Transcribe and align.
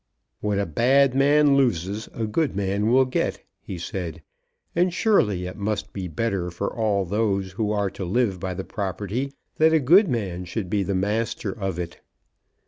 "What 0.39 0.57
a 0.57 0.65
bad 0.65 1.13
man 1.13 1.55
loses 1.55 2.09
a 2.11 2.25
good 2.25 2.55
man 2.55 2.91
will 2.91 3.05
get," 3.05 3.43
he 3.61 3.77
said; 3.77 4.23
"and 4.75 4.91
surely 4.91 5.45
it 5.45 5.57
must 5.57 5.93
be 5.93 6.07
better 6.07 6.49
for 6.49 6.73
all 6.75 7.05
those 7.05 7.51
who 7.51 7.71
are 7.71 7.91
to 7.91 8.03
live 8.05 8.39
by 8.39 8.55
the 8.55 8.63
property 8.65 9.31
that 9.57 9.73
a 9.73 9.79
good 9.79 10.07
man 10.07 10.45
should 10.45 10.71
be 10.71 10.81
the 10.81 10.95
master 10.95 11.51
of 11.51 11.77
it." 11.77 12.01